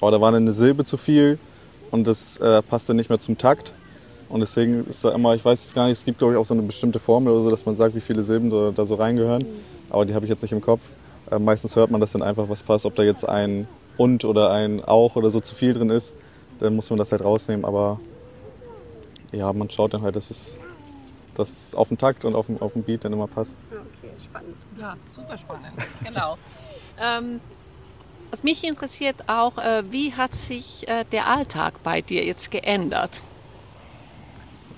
aber 0.00 0.10
da 0.10 0.20
war 0.20 0.34
eine 0.34 0.52
Silbe 0.52 0.84
zu 0.84 0.96
viel 0.96 1.38
und 1.92 2.08
das 2.08 2.38
äh, 2.38 2.60
passte 2.62 2.92
nicht 2.92 3.08
mehr 3.08 3.20
zum 3.20 3.38
Takt. 3.38 3.72
Und 4.32 4.40
deswegen 4.40 4.86
ist 4.86 5.04
da 5.04 5.10
immer, 5.10 5.34
ich 5.34 5.44
weiß 5.44 5.62
jetzt 5.62 5.74
gar 5.74 5.84
nicht, 5.84 5.98
es 5.98 6.06
gibt 6.06 6.16
glaube 6.16 6.32
ich 6.32 6.38
auch 6.38 6.46
so 6.46 6.54
eine 6.54 6.62
bestimmte 6.62 6.98
Formel 6.98 7.34
oder 7.34 7.44
so, 7.44 7.50
dass 7.50 7.66
man 7.66 7.76
sagt, 7.76 7.94
wie 7.94 8.00
viele 8.00 8.22
Silben 8.22 8.48
da, 8.48 8.70
da 8.70 8.86
so 8.86 8.94
reingehören. 8.94 9.44
Aber 9.90 10.06
die 10.06 10.14
habe 10.14 10.24
ich 10.24 10.30
jetzt 10.30 10.40
nicht 10.40 10.52
im 10.52 10.62
Kopf. 10.62 10.80
Äh, 11.30 11.38
meistens 11.38 11.76
hört 11.76 11.90
man 11.90 12.00
das 12.00 12.12
dann 12.12 12.22
einfach, 12.22 12.48
was 12.48 12.62
passt, 12.62 12.86
ob 12.86 12.94
da 12.94 13.02
jetzt 13.02 13.28
ein 13.28 13.68
und 13.98 14.24
oder 14.24 14.50
ein 14.50 14.82
auch 14.82 15.16
oder 15.16 15.28
so 15.28 15.40
zu 15.40 15.54
viel 15.54 15.74
drin 15.74 15.90
ist. 15.90 16.16
Dann 16.60 16.74
muss 16.74 16.88
man 16.88 16.98
das 16.98 17.12
halt 17.12 17.22
rausnehmen. 17.22 17.66
Aber 17.66 18.00
ja, 19.32 19.52
man 19.52 19.68
schaut 19.68 19.92
dann 19.92 20.00
halt, 20.00 20.16
dass 20.16 20.30
es, 20.30 20.58
dass 21.34 21.52
es 21.52 21.74
auf 21.74 21.88
den 21.88 21.98
Takt 21.98 22.24
und 22.24 22.34
auf 22.34 22.46
den, 22.46 22.58
auf 22.62 22.72
den 22.72 22.84
Beat 22.84 23.04
dann 23.04 23.12
immer 23.12 23.26
passt. 23.26 23.54
Okay, 23.70 24.12
spannend. 24.18 24.56
Ja, 24.80 24.96
super 25.14 25.36
spannend. 25.36 25.74
Genau. 26.04 26.38
ähm, 26.98 27.38
was 28.30 28.42
mich 28.42 28.64
interessiert 28.64 29.28
auch, 29.28 29.58
äh, 29.58 29.82
wie 29.90 30.14
hat 30.14 30.34
sich 30.34 30.88
äh, 30.88 31.04
der 31.12 31.28
Alltag 31.28 31.82
bei 31.82 32.00
dir 32.00 32.24
jetzt 32.24 32.50
geändert? 32.50 33.22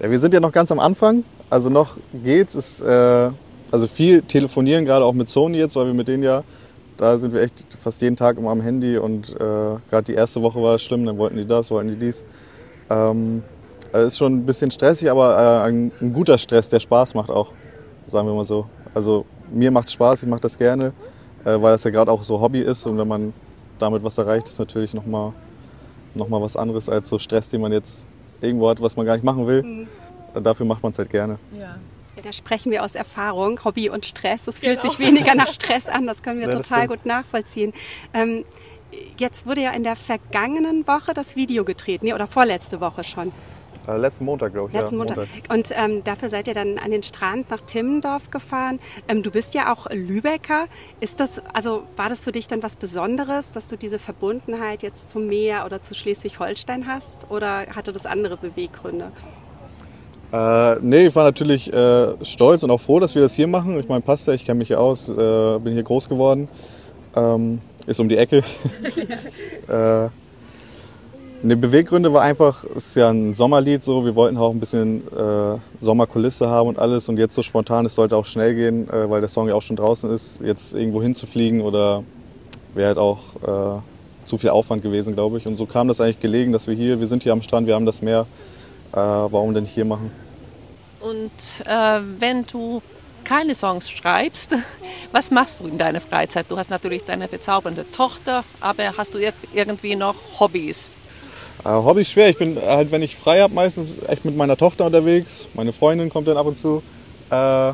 Ja, 0.00 0.10
wir 0.10 0.18
sind 0.18 0.34
ja 0.34 0.40
noch 0.40 0.52
ganz 0.52 0.72
am 0.72 0.80
Anfang. 0.80 1.24
Also 1.50 1.70
noch 1.70 1.96
geht's. 2.12 2.54
Ist, 2.54 2.80
äh, 2.80 3.30
also 3.70 3.86
viel 3.86 4.22
telefonieren, 4.22 4.84
gerade 4.84 5.04
auch 5.04 5.12
mit 5.12 5.28
Sony 5.28 5.58
jetzt, 5.58 5.76
weil 5.76 5.86
wir 5.86 5.94
mit 5.94 6.06
denen 6.08 6.22
ja, 6.22 6.44
da 6.96 7.18
sind 7.18 7.32
wir 7.32 7.42
echt 7.42 7.66
fast 7.82 8.00
jeden 8.02 8.14
Tag 8.14 8.38
immer 8.38 8.50
am 8.50 8.60
Handy 8.60 8.98
und 8.98 9.30
äh, 9.30 9.34
gerade 9.36 10.04
die 10.06 10.14
erste 10.14 10.42
Woche 10.42 10.62
war 10.62 10.78
schlimm, 10.78 11.04
dann 11.04 11.18
wollten 11.18 11.36
die 11.36 11.46
das, 11.46 11.70
wollten 11.70 11.88
die 11.88 11.96
dies. 11.96 12.24
Ähm, 12.88 13.42
also 13.92 14.06
ist 14.06 14.18
schon 14.18 14.34
ein 14.34 14.46
bisschen 14.46 14.70
stressig, 14.70 15.10
aber 15.10 15.36
äh, 15.36 15.68
ein, 15.68 15.90
ein 16.00 16.12
guter 16.12 16.38
Stress, 16.38 16.68
der 16.68 16.78
Spaß 16.78 17.14
macht 17.14 17.30
auch, 17.30 17.50
sagen 18.06 18.28
wir 18.28 18.34
mal 18.34 18.44
so. 18.44 18.66
Also 18.94 19.24
mir 19.52 19.70
macht 19.70 19.90
Spaß, 19.90 20.22
ich 20.22 20.28
mache 20.28 20.40
das 20.40 20.56
gerne, 20.56 20.92
äh, 21.44 21.60
weil 21.60 21.72
das 21.72 21.82
ja 21.84 21.90
gerade 21.90 22.12
auch 22.12 22.22
so 22.22 22.40
Hobby 22.40 22.60
ist 22.60 22.86
und 22.86 22.96
wenn 22.98 23.08
man 23.08 23.32
damit 23.78 24.04
was 24.04 24.18
erreicht, 24.18 24.46
ist 24.46 24.58
natürlich 24.58 24.94
nochmal 24.94 25.32
noch 26.14 26.28
mal 26.28 26.40
was 26.40 26.56
anderes 26.56 26.88
als 26.88 27.08
so 27.08 27.18
Stress, 27.18 27.48
den 27.48 27.60
man 27.60 27.72
jetzt 27.72 28.06
irgendwo 28.44 28.68
hat, 28.68 28.80
was 28.80 28.96
man 28.96 29.06
gar 29.06 29.14
nicht 29.14 29.24
machen 29.24 29.46
will. 29.46 29.86
Dafür 30.34 30.66
macht 30.66 30.82
man 30.82 30.92
es 30.92 30.98
halt 30.98 31.10
gerne. 31.10 31.38
Ja. 31.58 31.76
Ja, 32.16 32.22
da 32.22 32.32
sprechen 32.32 32.70
wir 32.70 32.84
aus 32.84 32.94
Erfahrung, 32.94 33.58
Hobby 33.64 33.90
und 33.90 34.06
Stress. 34.06 34.44
Das 34.44 34.60
fühlt 34.60 34.80
Genau. 34.80 34.90
sich 34.92 35.00
weniger 35.04 35.34
nach 35.34 35.48
Stress 35.52 35.88
an, 35.88 36.06
das 36.06 36.22
können 36.22 36.38
wir 36.40 36.46
Ja, 36.46 36.52
das 36.54 36.68
total 36.68 36.84
stimmt. 36.84 37.00
gut 37.00 37.06
nachvollziehen. 37.06 37.72
Ähm, 38.12 38.44
jetzt 39.18 39.46
wurde 39.48 39.62
ja 39.62 39.70
in 39.72 39.82
der 39.82 39.96
vergangenen 39.96 40.86
Woche 40.86 41.12
das 41.12 41.34
Video 41.34 41.64
gedreht, 41.64 42.04
nee, 42.04 42.12
oder 42.14 42.28
vorletzte 42.28 42.80
Woche 42.80 43.02
schon. 43.02 43.32
Äh, 43.86 43.96
letzten 43.98 44.24
Montag, 44.24 44.52
glaube 44.52 44.70
ich. 44.70 44.78
Letzten 44.78 44.96
ja, 44.96 44.98
Montag. 44.98 45.28
Und 45.48 45.68
ähm, 45.72 46.02
dafür 46.04 46.28
seid 46.28 46.48
ihr 46.48 46.54
dann 46.54 46.78
an 46.78 46.90
den 46.90 47.02
Strand 47.02 47.50
nach 47.50 47.60
Timmendorf 47.60 48.30
gefahren. 48.30 48.80
Ähm, 49.08 49.22
du 49.22 49.30
bist 49.30 49.54
ja 49.54 49.72
auch 49.72 49.90
Lübecker. 49.90 50.66
Ist 51.00 51.20
das, 51.20 51.42
also 51.52 51.82
war 51.96 52.08
das 52.08 52.22
für 52.22 52.32
dich 52.32 52.48
dann 52.48 52.62
was 52.62 52.76
Besonderes, 52.76 53.52
dass 53.52 53.68
du 53.68 53.76
diese 53.76 53.98
Verbundenheit 53.98 54.82
jetzt 54.82 55.10
zum 55.10 55.26
Meer 55.26 55.66
oder 55.66 55.82
zu 55.82 55.94
Schleswig-Holstein 55.94 56.86
hast? 56.86 57.30
Oder 57.30 57.66
hatte 57.74 57.92
das 57.92 58.06
andere 58.06 58.36
Beweggründe? 58.36 59.12
Äh, 60.32 60.76
nee, 60.80 61.06
ich 61.06 61.14
war 61.14 61.24
natürlich 61.24 61.72
äh, 61.72 62.24
stolz 62.24 62.62
und 62.62 62.70
auch 62.70 62.80
froh, 62.80 62.98
dass 62.98 63.14
wir 63.14 63.22
das 63.22 63.34
hier 63.34 63.46
machen. 63.46 63.78
Ich 63.78 63.88
meine, 63.88 64.00
passt 64.00 64.26
ja, 64.26 64.32
ich 64.32 64.44
kenne 64.44 64.58
mich 64.58 64.68
hier 64.68 64.80
aus, 64.80 65.08
äh, 65.08 65.58
bin 65.58 65.74
hier 65.74 65.82
groß 65.82 66.08
geworden. 66.08 66.48
Ähm, 67.14 67.60
ist 67.86 68.00
um 68.00 68.08
die 68.08 68.16
Ecke. 68.16 68.38
äh, 69.68 70.08
ne, 71.44 71.56
Beweggründe 71.56 72.12
war 72.12 72.22
einfach, 72.22 72.64
es 72.76 72.88
ist 72.88 72.96
ja 72.96 73.10
ein 73.10 73.34
Sommerlied 73.34 73.84
so, 73.84 74.04
wir 74.04 74.14
wollten 74.14 74.36
auch 74.36 74.50
ein 74.50 74.60
bisschen 74.60 75.06
äh, 75.08 75.58
Sommerkulisse 75.80 76.48
haben 76.48 76.68
und 76.68 76.78
alles. 76.78 77.08
Und 77.08 77.18
jetzt 77.18 77.34
so 77.34 77.42
spontan, 77.42 77.86
es 77.86 77.94
sollte 77.94 78.16
auch 78.16 78.26
schnell 78.26 78.54
gehen, 78.54 78.88
äh, 78.88 79.08
weil 79.08 79.20
der 79.20 79.28
Song 79.28 79.48
ja 79.48 79.54
auch 79.54 79.62
schon 79.62 79.76
draußen 79.76 80.10
ist, 80.10 80.40
jetzt 80.42 80.74
irgendwo 80.74 81.02
hinzufliegen 81.02 81.60
oder 81.60 82.02
wäre 82.74 82.88
halt 82.88 82.98
auch 82.98 83.18
äh, 83.42 84.26
zu 84.26 84.38
viel 84.38 84.50
Aufwand 84.50 84.82
gewesen, 84.82 85.14
glaube 85.14 85.38
ich. 85.38 85.46
Und 85.46 85.56
so 85.56 85.66
kam 85.66 85.88
das 85.88 86.00
eigentlich 86.00 86.20
gelegen, 86.20 86.52
dass 86.52 86.66
wir 86.66 86.74
hier, 86.74 86.98
wir 86.98 87.06
sind 87.06 87.22
hier 87.22 87.32
am 87.32 87.42
Strand, 87.42 87.66
wir 87.66 87.74
haben 87.74 87.86
das 87.86 88.02
Meer. 88.02 88.26
Äh, 88.92 88.96
warum 88.96 89.54
denn 89.54 89.64
hier 89.64 89.84
machen? 89.84 90.10
Und 91.00 91.66
äh, 91.66 92.00
wenn 92.18 92.46
du 92.46 92.80
keine 93.24 93.54
Songs 93.54 93.90
schreibst, 93.90 94.54
was 95.12 95.30
machst 95.30 95.60
du 95.60 95.66
in 95.66 95.76
deiner 95.76 96.00
Freizeit? 96.00 96.46
Du 96.48 96.56
hast 96.56 96.70
natürlich 96.70 97.04
deine 97.04 97.28
bezaubernde 97.28 97.90
Tochter, 97.90 98.44
aber 98.60 98.96
hast 98.96 99.14
du 99.14 99.18
ir 99.18 99.32
irgendwie 99.52 99.96
noch 99.96 100.14
Hobbys? 100.40 100.90
Äh, 101.62 101.68
Hobby 101.68 102.02
ist 102.02 102.10
schwer. 102.10 102.30
Ich 102.30 102.38
bin 102.38 102.58
halt, 102.60 102.90
wenn 102.90 103.02
ich 103.02 103.16
frei 103.16 103.40
habe, 103.40 103.54
meistens 103.54 103.90
echt 104.08 104.24
mit 104.24 104.36
meiner 104.36 104.56
Tochter 104.56 104.86
unterwegs. 104.86 105.46
Meine 105.54 105.72
Freundin 105.72 106.10
kommt 106.10 106.28
dann 106.28 106.36
ab 106.36 106.46
und 106.46 106.58
zu. 106.58 106.82
Äh, 107.30 107.72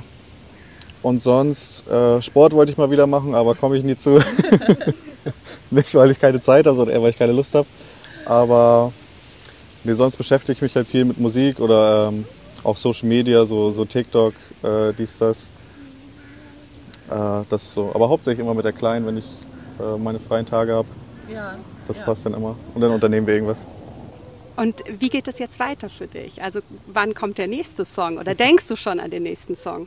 und 1.03 1.23
sonst, 1.23 1.87
äh, 1.89 2.21
Sport 2.21 2.53
wollte 2.53 2.73
ich 2.73 2.79
mal 2.79 2.91
wieder 2.91 3.07
machen, 3.07 3.35
aber 3.35 3.55
komme 3.55 3.77
ich 3.77 3.85
nie 3.85 3.97
zu. 3.97 4.21
Nicht, 5.71 5.95
weil 5.95 6.11
ich 6.11 6.21
keine 6.21 6.41
Zeit 6.41 6.67
habe, 6.67 6.77
sondern 6.77 6.95
eher, 6.95 7.03
weil 7.03 7.11
ich 7.11 7.19
keine 7.19 7.33
Lust 7.33 7.55
habe. 7.55 7.67
Aber 8.27 8.93
nee, 9.83 9.95
sonst 9.95 10.17
beschäftige 10.17 10.53
ich 10.53 10.63
mich 10.63 10.75
halt 10.77 10.87
viel 10.87 11.05
mit 11.05 11.19
Musik 11.19 11.59
oder 11.59 12.09
ähm, 12.09 12.27
auch 12.63 12.77
Social 12.77 13.09
Media, 13.09 13.45
so, 13.45 13.71
so 13.71 13.85
TikTok, 13.85 14.35
äh, 14.63 14.93
dies, 14.93 15.17
das. 15.19 15.49
Äh, 17.11 17.45
das 17.49 17.73
so. 17.73 17.91
Aber 17.95 18.09
hauptsächlich 18.09 18.45
immer 18.45 18.55
mit 18.55 18.65
der 18.65 18.73
Kleinen, 18.73 19.07
wenn 19.07 19.17
ich 19.17 19.27
äh, 19.79 19.97
meine 19.99 20.21
freien 20.21 20.45
Tage 20.45 20.75
habe. 20.75 20.89
Ja. 21.33 21.57
Das 21.87 22.01
passt 22.01 22.27
dann 22.27 22.35
immer. 22.35 22.57
Und 22.75 22.81
dann 22.81 22.91
unternehmen 22.91 23.27
wir 23.27 23.35
irgendwas. 23.35 23.67
Und 24.57 24.83
wie 24.99 25.09
geht 25.09 25.27
es 25.29 25.39
jetzt 25.39 25.59
weiter 25.59 25.89
für 25.89 26.07
dich? 26.07 26.43
Also 26.43 26.61
wann 26.87 27.15
kommt 27.15 27.39
der 27.39 27.47
nächste 27.47 27.85
Song? 27.85 28.19
Oder 28.19 28.35
denkst 28.35 28.69
du 28.69 28.77
schon 28.77 29.01
an 29.01 29.11
den 29.11 29.23
nächsten 29.23 29.57
Song? 29.57 29.87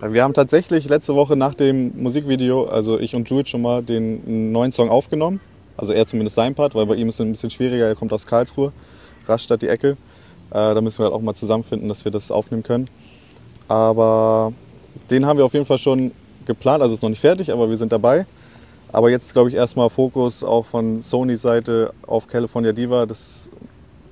Wir 0.00 0.24
haben 0.24 0.32
tatsächlich 0.32 0.88
letzte 0.88 1.14
Woche 1.14 1.36
nach 1.36 1.54
dem 1.54 2.02
Musikvideo, 2.02 2.64
also 2.64 2.98
ich 2.98 3.14
und 3.14 3.28
Jude 3.28 3.46
schon 3.48 3.60
mal 3.60 3.82
den 3.82 4.50
neuen 4.50 4.72
Song 4.72 4.88
aufgenommen. 4.88 5.40
Also 5.76 5.92
er 5.92 6.06
zumindest 6.06 6.36
sein 6.36 6.54
Part, 6.54 6.74
weil 6.74 6.86
bei 6.86 6.94
ihm 6.94 7.08
ist 7.08 7.16
es 7.16 7.20
ein 7.20 7.32
bisschen 7.32 7.50
schwieriger. 7.50 7.86
Er 7.86 7.94
kommt 7.94 8.12
aus 8.12 8.26
Karlsruhe, 8.26 8.72
Rastatt 9.28 9.62
die 9.62 9.68
Ecke. 9.68 9.90
Äh, 10.50 10.74
da 10.74 10.80
müssen 10.80 10.98
wir 10.98 11.04
halt 11.04 11.14
auch 11.14 11.20
mal 11.20 11.34
zusammenfinden, 11.34 11.88
dass 11.88 12.04
wir 12.04 12.12
das 12.12 12.30
aufnehmen 12.30 12.62
können. 12.62 12.86
Aber 13.68 14.52
den 15.10 15.26
haben 15.26 15.36
wir 15.36 15.44
auf 15.44 15.52
jeden 15.52 15.66
Fall 15.66 15.78
schon 15.78 16.12
geplant. 16.46 16.82
Also 16.82 16.94
ist 16.94 17.02
noch 17.02 17.10
nicht 17.10 17.20
fertig, 17.20 17.52
aber 17.52 17.70
wir 17.70 17.76
sind 17.76 17.92
dabei. 17.92 18.26
Aber 18.92 19.10
jetzt 19.10 19.32
glaube 19.32 19.48
ich 19.50 19.54
erstmal 19.54 19.88
Fokus 19.88 20.42
auch 20.42 20.66
von 20.66 21.00
Sonys 21.00 21.42
Seite 21.42 21.92
auf 22.06 22.26
California 22.26 22.72
Diva. 22.72 23.06
Das, 23.06 23.50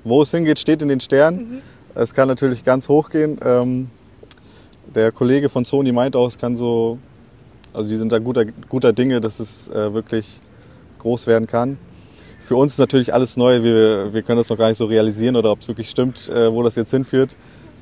wo 0.04 0.22
es 0.22 0.30
hingeht, 0.30 0.58
steht 0.58 0.82
in 0.82 0.88
den 0.88 1.00
Sternen. 1.00 1.38
Mhm. 1.38 1.62
Es 1.94 2.14
kann 2.14 2.28
natürlich 2.28 2.64
ganz 2.64 2.88
hoch 2.88 3.10
gehen. 3.10 3.40
Ähm, 3.44 3.90
der 4.94 5.12
Kollege 5.12 5.48
von 5.48 5.64
Sony 5.64 5.92
meint 5.92 6.14
auch, 6.14 6.28
es 6.28 6.38
kann 6.38 6.56
so, 6.56 6.98
also 7.72 7.88
die 7.88 7.96
sind 7.96 8.12
da 8.12 8.18
guter, 8.18 8.44
guter 8.68 8.92
Dinge, 8.92 9.20
dass 9.20 9.40
es 9.40 9.68
äh, 9.68 9.92
wirklich 9.92 10.26
groß 11.00 11.26
werden 11.26 11.46
kann. 11.46 11.78
Für 12.40 12.56
uns 12.56 12.72
ist 12.72 12.78
natürlich 12.78 13.12
alles 13.12 13.36
neu. 13.36 13.62
Wir, 13.62 14.12
wir 14.12 14.22
können 14.22 14.38
das 14.38 14.48
noch 14.48 14.56
gar 14.56 14.68
nicht 14.68 14.78
so 14.78 14.86
realisieren 14.86 15.36
oder 15.36 15.50
ob 15.50 15.60
es 15.60 15.68
wirklich 15.68 15.90
stimmt, 15.90 16.28
äh, 16.28 16.52
wo 16.52 16.62
das 16.62 16.76
jetzt 16.76 16.90
hinführt. 16.92 17.36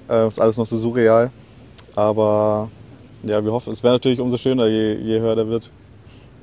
Äh, 0.09 0.27
ist 0.29 0.41
alles 0.41 0.57
noch 0.57 0.67
so 0.67 0.77
surreal. 0.77 1.31
Aber 1.95 2.71
ja, 3.23 3.45
wir 3.45 3.53
hoffen, 3.53 3.73
es 3.73 3.83
wäre 3.83 3.95
natürlich 3.95 4.21
umso 4.21 4.37
schöner, 4.39 4.67
je, 4.67 4.95
je 4.95 5.21
höher 5.21 5.37
der 5.37 5.49
wird. 5.49 5.71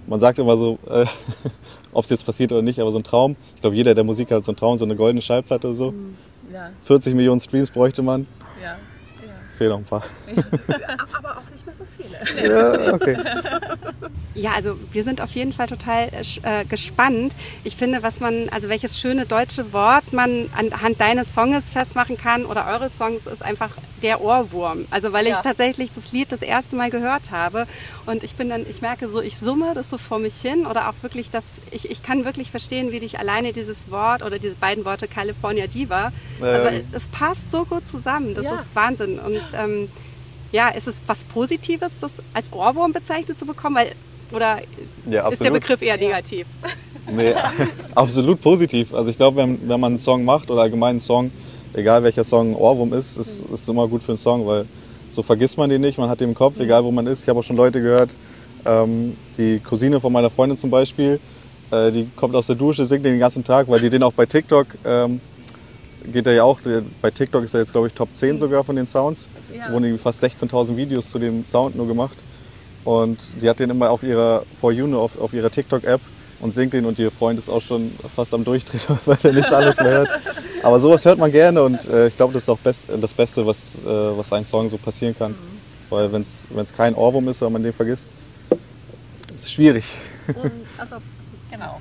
Man 0.08 0.20
sagt 0.20 0.40
immer 0.40 0.58
so, 0.58 0.80
äh, 0.90 1.06
ob 1.94 2.04
es 2.04 2.10
jetzt 2.10 2.26
passiert 2.26 2.52
oder 2.52 2.62
nicht, 2.62 2.80
aber 2.80 2.92
so 2.92 2.98
ein 2.98 3.04
Traum. 3.04 3.36
Ich 3.56 3.62
glaube, 3.62 3.76
jeder 3.76 3.94
der 3.94 4.04
Musik 4.04 4.32
hat 4.32 4.46
so 4.46 4.52
einen 4.52 4.58
Traum, 4.58 4.78
so 4.78 4.86
eine 4.86 4.96
goldene 4.96 5.22
Schallplatte 5.22 5.68
oder 5.68 5.76
so. 5.76 5.92
Mhm, 5.92 6.16
ja. 6.54 6.72
40 6.82 7.16
Millionen 7.16 7.40
Streams 7.40 7.72
bräuchte 7.72 8.02
man. 8.02 8.28
Ja. 8.62 8.78
Fehlen 9.64 9.72
noch 9.72 9.80
ein 9.80 9.86
paar. 9.86 10.04
Aber 11.14 11.38
auch 11.38 11.50
nicht 11.52 11.66
mehr 11.66 11.76
so 11.76 11.86
viele. 11.86 12.50
Ja, 12.50 12.94
okay. 12.94 13.18
Ja, 14.36 14.54
also 14.54 14.78
wir 14.92 15.04
sind 15.04 15.22
auf 15.22 15.32
jeden 15.32 15.54
Fall 15.54 15.68
total 15.68 16.10
äh, 16.44 16.66
gespannt. 16.66 17.36
Ich 17.64 17.76
finde, 17.76 18.04
was 18.04 18.20
man, 18.20 18.50
also 18.50 18.68
welches 18.68 19.00
schöne 19.00 19.26
deutsche 19.26 19.74
Wort 19.74 20.12
man 20.12 20.50
anhand 20.58 21.00
deines 21.00 21.34
Songs 21.34 21.70
festmachen 21.70 22.18
kann 22.18 22.46
oder 22.46 22.68
eures 22.68 22.98
Songs 22.98 23.28
ist 23.28 23.44
einfach 23.44 23.70
der 24.02 24.22
Ohrwurm. 24.22 24.86
Also 24.90 25.14
weil 25.14 25.28
ja. 25.28 25.36
ich 25.36 25.40
tatsächlich 25.40 25.92
das 25.94 26.12
Lied 26.12 26.32
das 26.32 26.42
erste 26.42 26.76
Mal 26.76 26.90
gehört 26.90 27.32
habe 27.32 27.68
und 28.06 28.24
ich 28.24 28.36
bin 28.36 28.50
dann, 28.50 28.66
ich 28.70 28.82
merke 28.82 29.08
so, 29.08 29.22
ich 29.22 29.38
summe 29.38 29.74
das 29.76 29.90
so 29.90 29.98
vor 29.98 30.20
mich 30.20 30.36
hin 30.36 30.66
oder 30.66 30.90
auch 30.90 30.96
wirklich, 31.02 31.30
dass 31.30 31.44
ich, 31.72 31.90
ich 31.90 32.02
kann 32.02 32.26
wirklich 32.26 32.52
verstehen, 32.52 32.92
wie 32.92 33.00
dich 33.00 33.20
alleine 33.20 33.54
dieses 33.54 33.90
Wort 33.92 34.24
oder 34.24 34.40
diese 34.40 34.56
beiden 34.56 34.84
Worte 34.84 35.08
California 35.08 35.68
Diva, 35.68 36.12
also 36.42 36.68
ähm. 36.68 36.88
es 36.92 37.08
passt 37.10 37.50
so 37.52 37.66
gut 37.66 37.88
zusammen. 37.88 38.34
Das 38.34 38.46
ja. 38.46 38.56
ist 38.56 38.76
Wahnsinn 38.76 39.20
und 39.20 39.53
ähm, 39.58 39.90
ja, 40.52 40.70
ist 40.70 40.88
es 40.88 41.02
was 41.08 41.24
Positives, 41.26 41.92
das 42.00 42.12
als 42.34 42.52
Ohrwurm 42.52 42.94
bezeichnet 42.94 43.40
zu 43.40 43.46
bekommen? 43.46 43.76
Weil, 43.76 43.92
oder 44.32 44.60
ja, 45.10 45.28
ist 45.30 45.42
der 45.42 45.52
Begriff 45.52 45.82
eher 45.82 45.98
negativ? 45.98 46.48
Nee, 47.12 47.34
absolut 47.96 48.40
positiv. 48.42 48.94
Also 48.94 49.10
ich 49.10 49.18
glaube, 49.18 49.38
wenn, 49.38 49.68
wenn 49.68 49.80
man 49.80 49.94
einen 49.94 50.00
Song 50.00 50.24
macht 50.24 50.50
oder 50.50 50.62
allgemein 50.62 50.92
einen 50.92 51.00
Song, 51.00 51.32
egal 51.74 52.04
welcher 52.04 52.24
Song 52.24 52.56
Ohrwurm 52.56 52.94
ist, 52.94 53.18
ist, 53.18 53.46
ist 53.52 53.68
immer 53.68 53.88
gut 53.88 54.04
für 54.04 54.14
einen 54.14 54.20
Song, 54.20 54.46
weil 54.46 54.66
so 55.10 55.22
vergisst 55.22 55.58
man 55.58 55.70
den 55.70 55.82
nicht, 55.82 55.98
man 55.98 56.10
hat 56.10 56.22
den 56.22 56.30
im 56.30 56.36
Kopf, 56.36 56.60
egal 56.60 56.84
wo 56.84 56.92
man 56.92 57.08
ist. 57.08 57.24
Ich 57.24 57.30
habe 57.30 57.40
auch 57.40 57.44
schon 57.44 57.56
Leute 57.58 57.82
gehört, 57.82 58.12
ähm, 58.66 59.18
die 59.38 59.60
Cousine 59.60 60.00
von 60.00 60.14
meiner 60.14 60.30
Freundin 60.30 60.58
zum 60.58 60.70
Beispiel, 60.70 61.20
äh, 61.72 61.92
die 61.92 62.08
kommt 62.16 62.36
aus 62.36 62.48
der 62.48 62.56
Dusche, 62.56 62.86
singt 62.86 63.06
den 63.06 63.14
den 63.14 63.20
ganzen 63.20 63.44
Tag, 63.44 63.68
weil 63.68 63.80
die 63.80 63.90
den 63.90 64.04
auch 64.04 64.14
bei 64.14 64.26
TikTok 64.26 64.68
ähm, 64.86 65.20
geht 66.12 66.28
er 66.28 66.34
ja 66.34 66.44
auch, 66.44 66.60
bei 67.02 67.12
TikTok 67.12 67.44
ist 67.44 67.54
er 67.54 67.62
jetzt 67.62 67.72
glaube 67.72 67.88
ich 67.88 67.94
Top 67.94 68.10
10 68.14 68.40
sogar 68.40 68.64
von 68.64 68.76
den 68.76 68.88
Sounds. 68.88 69.30
Ja. 69.56 69.72
Wurden 69.72 69.98
fast 69.98 70.24
16.000 70.24 70.76
Videos 70.76 71.10
zu 71.10 71.20
dem 71.20 71.46
Sound 71.46 71.76
nur 71.76 71.88
gemacht. 71.88 72.18
Und 72.84 73.20
die 73.42 73.50
hat 73.50 73.60
den 73.60 73.70
immer 73.70 73.90
auf 73.90 74.04
ihrer 74.04 74.44
For 74.60 74.72
You, 74.72 74.98
auf, 74.98 75.20
auf 75.20 75.34
ihrer 75.34 75.50
TikTok-App 75.50 76.02
und 76.42 76.54
singt 76.54 76.74
den 76.74 76.86
und 76.86 77.00
ihr 77.00 77.12
Freund 77.12 77.40
ist 77.40 77.50
auch 77.50 77.62
schon 77.62 77.92
fast 78.14 78.34
am 78.34 78.44
Durchdrehen, 78.44 78.82
weil 79.06 79.18
er 79.24 79.34
nichts 79.34 79.54
anderes 79.54 79.78
mehr 79.78 79.92
hört. 79.92 80.10
Aber 80.62 80.80
sowas 80.80 81.06
hört 81.06 81.18
man 81.18 81.32
gerne 81.32 81.64
und 81.64 81.88
äh, 81.88 82.08
ich 82.08 82.18
glaube, 82.18 82.34
das 82.34 82.44
ist 82.44 82.50
auch 82.50 82.60
best, 82.60 82.90
das 83.00 83.14
Beste, 83.14 83.46
was, 83.46 83.76
äh, 83.76 83.88
was 83.88 84.32
ein 84.34 84.46
Song 84.46 84.70
so 84.70 84.78
passieren 84.78 85.16
kann. 85.18 85.32
Mhm. 85.32 85.38
Weil 85.90 86.12
wenn 86.12 86.22
es 86.22 86.74
kein 86.76 86.96
Ohrwurm 86.96 87.30
ist, 87.30 87.42
wenn 87.42 87.52
man 87.52 87.64
den 87.64 87.74
vergisst, 87.74 88.12
ist 89.34 89.46
es 89.46 89.52
schwierig. 89.52 89.86
Und 90.28 90.52
also, 90.78 90.98
genau 91.50 91.80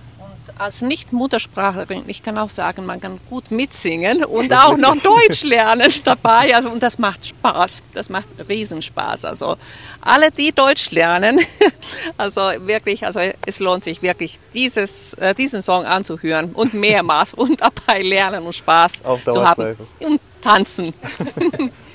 als 0.59 0.83
Nicht-Muttersprachlerin, 0.83 2.05
ich 2.07 2.23
kann 2.23 2.39
auch 2.39 2.51
sagen, 2.51 2.87
man 2.87 3.01
kann 3.01 3.21
gut 3.29 3.51
mitsingen 3.51 4.25
und 4.25 4.53
auch 4.53 4.77
noch 4.77 4.97
Deutsch 4.97 5.45
lernen 5.45 5.93
dabei. 6.05 6.55
Also, 6.55 6.71
und 6.71 6.83
das 6.83 6.99
macht 6.99 7.27
Spaß. 7.27 7.83
Das 7.95 8.09
macht 8.09 8.29
Riesenspaß. 8.49 9.25
Also, 9.25 9.57
alle, 10.01 10.31
die 10.31 10.53
Deutsch 10.53 10.91
lernen, 10.91 11.41
also 12.17 12.41
wirklich, 12.41 13.05
also 13.05 13.21
es 13.47 13.61
lohnt 13.61 13.85
sich 13.85 14.03
wirklich, 14.03 14.39
dieses, 14.55 15.15
äh, 15.15 15.35
diesen 15.35 15.63
Song 15.63 15.85
anzuhören 15.85 16.53
und 16.53 16.75
mehrmals 16.75 17.35
und 17.35 17.61
dabei 17.61 18.03
lernen 18.03 18.45
und 18.45 18.55
Spaß 18.55 19.03
zu 19.25 19.49
haben. 19.49 19.77
Und 20.01 20.21
tanzen. 20.43 20.93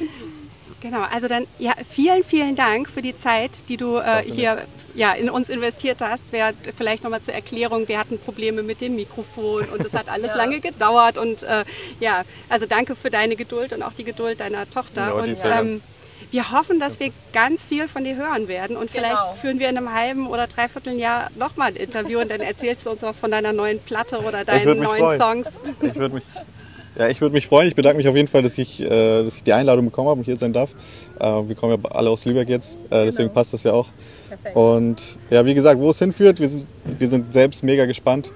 Genau, 0.90 1.04
also 1.04 1.28
dann 1.28 1.48
ja, 1.60 1.74
vielen, 1.90 2.24
vielen 2.24 2.56
Dank 2.56 2.90
für 2.90 3.02
die 3.02 3.16
Zeit, 3.18 3.68
die 3.68 3.76
du 3.76 3.98
äh, 3.98 4.24
hier 4.24 4.64
ja, 4.96 5.12
in 5.12 5.30
uns 5.30 5.50
investiert 5.50 6.02
hast. 6.02 6.32
Wer, 6.32 6.54
vielleicht 6.78 7.04
nochmal 7.04 7.22
zur 7.22 7.34
Erklärung, 7.34 7.90
wir 7.90 8.00
hatten 8.00 8.18
Probleme 8.18 8.64
mit 8.64 8.80
dem 8.80 8.96
Mikrofon 8.96 9.66
und 9.66 9.86
es 9.86 9.94
hat 9.94 10.08
alles 10.08 10.32
ja. 10.32 10.38
lange 10.38 10.62
gedauert. 10.62 11.18
Und 11.18 11.44
äh, 11.44 11.66
ja, 12.00 12.24
also 12.48 12.66
danke 12.66 12.96
für 12.96 13.10
deine 13.10 13.36
Geduld 13.36 13.74
und 13.74 13.84
auch 13.84 13.92
die 13.94 14.06
Geduld 14.06 14.40
deiner 14.40 14.70
Tochter. 14.70 15.08
Ja, 15.08 15.12
und 15.12 15.38
ähm, 15.44 15.82
wir 16.32 16.52
hoffen, 16.52 16.80
dass 16.80 17.02
wir 17.02 17.12
ganz 17.34 17.66
viel 17.66 17.90
von 17.90 18.06
dir 18.06 18.16
hören 18.16 18.48
werden 18.48 18.78
und 18.78 18.90
vielleicht 18.90 19.18
genau. 19.18 19.34
führen 19.34 19.60
wir 19.60 19.68
in 19.70 19.78
einem 19.78 19.94
halben 19.94 20.28
oder 20.28 20.48
dreiviertel 20.48 20.94
Jahr 20.94 21.30
nochmal 21.36 21.70
ein 21.70 21.76
Interview 21.76 22.20
und 22.20 22.32
dann 22.32 22.42
erzählst 22.42 22.86
du 22.86 22.92
uns 22.92 23.02
was 23.02 23.20
von 23.20 23.32
deiner 23.32 23.52
neuen 23.52 23.80
Platte 23.80 24.20
oder 24.20 24.46
deinen 24.46 24.80
neuen 24.80 25.00
freuen. 25.00 25.20
Songs. 25.20 25.48
Ich 25.82 25.96
würde 25.96 26.16
mich 26.16 26.24
ja, 26.98 27.08
ich 27.08 27.22
würde 27.22 27.34
mich 27.34 27.48
freuen. 27.48 27.68
Ich 27.68 27.76
bedanke 27.76 27.98
mich 27.98 28.08
auf 28.08 28.16
jeden 28.16 28.28
Fall, 28.28 28.42
dass 28.42 28.58
ich, 28.58 28.82
äh, 28.82 29.24
dass 29.24 29.38
ich 29.38 29.44
die 29.44 29.54
Einladung 29.54 29.86
bekommen 29.86 30.10
habe 30.10 30.20
und 30.20 30.26
hier 30.26 30.38
sein 30.38 30.54
darf. 30.54 30.72
Äh, 31.20 31.26
wir 31.26 31.56
kommen 31.56 31.80
ja 31.82 31.92
alle 31.92 32.10
aus 32.10 32.26
Lübeck 32.26 32.50
jetzt, 32.50 32.78
äh, 32.90 33.06
deswegen 33.06 33.30
genau. 33.30 33.34
passt 33.34 33.54
das 33.54 33.64
ja 33.64 33.74
auch. 33.74 33.88
Perfekt. 34.28 34.56
Und 34.56 35.20
ja, 35.30 35.46
wie 35.46 35.54
gesagt, 35.54 35.80
wo 35.80 35.92
es 35.92 36.00
hinführt, 36.00 36.40
wir 36.40 36.50
sind, 36.50 36.66
wir 36.86 37.10
sind 37.10 37.32
selbst 37.32 37.64
mega 37.64 37.86
gespannt. 37.86 38.32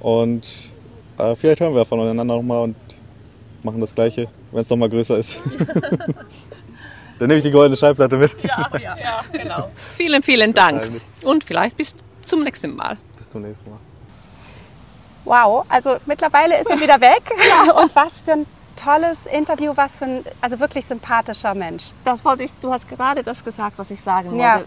Und 0.00 0.46
äh, 1.18 1.34
vielleicht 1.34 1.60
hören 1.60 1.74
wir 1.74 1.84
voneinander 1.84 2.24
nochmal 2.24 2.64
und 2.64 2.76
machen 3.62 3.80
das 3.80 3.94
Gleiche, 3.94 4.28
wenn 4.52 4.62
es 4.62 4.70
nochmal 4.70 4.88
größer 4.88 5.18
ist. 5.18 5.40
Dann 7.18 7.28
nehme 7.28 7.38
ich 7.38 7.44
die 7.44 7.50
goldene 7.50 7.76
Schallplatte 7.76 8.16
mit. 8.16 8.36
Ja, 8.42 8.68
ja, 8.74 8.96
ja 8.98 9.24
genau. 9.32 9.70
Vielen, 9.96 10.22
vielen 10.22 10.52
Dank. 10.52 11.00
Und 11.22 11.44
vielleicht 11.44 11.76
bis 11.76 11.94
zum 12.22 12.42
nächsten 12.42 12.74
Mal. 12.74 12.96
Bis 13.16 13.30
zum 13.30 13.42
nächsten 13.42 13.70
Mal. 13.70 13.78
Wow, 15.24 15.64
also 15.68 15.96
mittlerweile 16.06 16.58
ist 16.60 16.70
er 16.70 16.80
wieder 16.80 17.00
weg. 17.00 17.22
Und 17.82 17.94
was 17.94 18.22
für 18.22 18.32
ein 18.32 18.46
tolles 18.76 19.26
Interview, 19.26 19.72
was 19.74 19.96
für 19.96 20.04
ein 20.04 20.24
also 20.40 20.58
wirklich 20.60 20.84
sympathischer 20.84 21.54
Mensch. 21.54 21.92
Das 22.04 22.24
wollte 22.24 22.44
ich, 22.44 22.52
du 22.60 22.72
hast 22.72 22.88
gerade 22.88 23.22
das 23.22 23.44
gesagt, 23.44 23.78
was 23.78 23.90
ich 23.90 24.00
sagen 24.00 24.32
wollte. 24.32 24.42
Ja. 24.42 24.60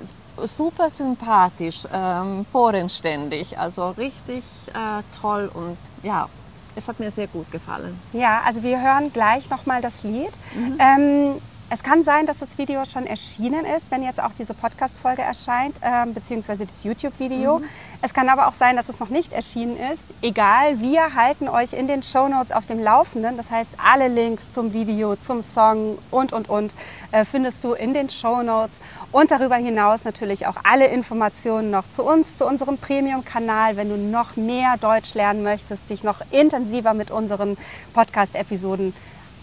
Super 0.45 0.89
sympathisch, 0.91 1.87
ähm, 1.91 2.45
bodenständig, 2.51 3.57
also 3.57 3.89
richtig 3.91 4.43
äh, 4.67 5.01
toll 5.19 5.49
und 5.51 5.77
ja, 6.03 6.29
es 6.75 6.87
hat 6.87 6.99
mir 6.99 7.09
sehr 7.09 7.25
gut 7.25 7.51
gefallen. 7.51 7.99
Ja, 8.13 8.41
also 8.45 8.61
wir 8.61 8.79
hören 8.79 9.11
gleich 9.11 9.49
nochmal 9.49 9.81
das 9.81 10.03
Lied. 10.03 10.29
Mhm. 10.53 10.77
Ähm, 10.79 11.41
es 11.69 11.83
kann 11.83 12.05
sein, 12.05 12.25
dass 12.25 12.37
das 12.37 12.57
Video 12.57 12.83
schon 12.85 13.05
erschienen 13.05 13.65
ist, 13.65 13.91
wenn 13.91 14.01
jetzt 14.01 14.23
auch 14.23 14.31
diese 14.31 14.53
Podcast-Folge 14.53 15.21
erscheint, 15.21 15.75
äh, 15.81 16.05
beziehungsweise 16.05 16.65
das 16.65 16.85
YouTube-Video. 16.85 17.59
Mhm. 17.59 17.65
Es 18.01 18.13
kann 18.13 18.29
aber 18.29 18.47
auch 18.47 18.53
sein, 18.53 18.77
dass 18.77 18.87
es 18.87 19.01
noch 19.01 19.09
nicht 19.09 19.33
erschienen 19.33 19.75
ist. 19.75 20.03
Egal, 20.21 20.79
wir 20.79 21.13
halten 21.13 21.49
euch 21.49 21.73
in 21.73 21.87
den 21.87 22.03
Show 22.03 22.29
Notes 22.29 22.53
auf 22.53 22.65
dem 22.65 22.79
Laufenden. 22.79 23.35
Das 23.35 23.51
heißt, 23.51 23.71
alle 23.83 24.07
Links 24.07 24.53
zum 24.53 24.71
Video, 24.71 25.17
zum 25.17 25.41
Song 25.41 25.97
und, 26.09 26.31
und, 26.31 26.47
und 26.47 26.73
äh, 27.11 27.25
findest 27.25 27.65
du 27.65 27.73
in 27.73 27.93
den 27.93 28.09
Show 28.09 28.43
Notes. 28.43 28.79
Und 29.11 29.31
darüber 29.31 29.57
hinaus 29.57 30.05
natürlich 30.05 30.47
auch 30.47 30.55
alle 30.63 30.87
Informationen 30.87 31.69
noch 31.69 31.89
zu 31.91 32.03
uns, 32.03 32.37
zu 32.37 32.45
unserem 32.45 32.77
Premium-Kanal, 32.77 33.75
wenn 33.75 33.89
du 33.89 33.97
noch 33.97 34.37
mehr 34.37 34.77
Deutsch 34.79 35.15
lernen 35.15 35.43
möchtest, 35.43 35.89
dich 35.89 36.03
noch 36.03 36.21
intensiver 36.31 36.93
mit 36.93 37.11
unseren 37.11 37.57
Podcast-Episoden 37.93 38.93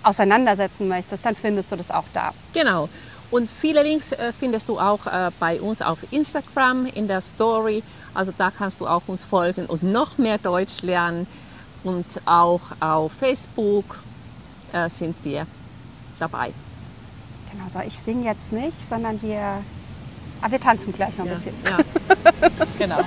auseinandersetzen 0.05 0.89
möchtest, 0.89 1.25
dann 1.25 1.35
findest 1.35 1.73
du 1.73 1.77
das 1.77 1.91
auch 1.91 2.05
da. 2.13 2.33
Genau. 2.53 2.89
Und 3.31 3.51
viele 3.51 3.83
Links 3.83 4.13
äh, 4.13 4.33
findest 4.39 4.69
du 4.69 4.79
auch 4.79 5.07
äh, 5.07 5.31
bei 5.41 5.61
uns 5.61 5.83
auf 5.83 5.99
Instagram 6.13 6.87
in 6.87 7.09
der 7.09 7.21
Story. 7.21 7.83
Also 8.13 8.33
da 8.37 8.51
kannst 8.51 8.81
du 8.81 8.87
auch 8.87 9.03
uns 9.07 9.25
folgen 9.25 9.67
und 9.67 9.83
noch 9.83 10.19
mehr 10.19 10.39
Deutsch 10.39 10.83
lernen. 10.83 11.27
Und 11.83 12.23
auch 12.27 12.61
auf 12.81 13.13
Facebook 13.13 13.99
äh, 14.73 14.89
sind 14.89 15.17
wir 15.25 15.47
dabei. 16.19 16.53
Genau, 17.51 17.65
so 17.69 17.81
ich 17.87 17.99
singe 17.99 18.27
jetzt 18.27 18.53
nicht, 18.53 18.87
sondern 18.87 19.21
wir, 19.23 19.63
aber 20.41 20.53
wir 20.53 20.61
tanzen 20.61 20.93
gleich 20.93 21.17
noch 21.19 21.25
ein 21.25 21.29
ja, 21.29 21.35
bisschen. 21.35 21.55
Ja. 21.65 21.79
genau. 22.79 23.01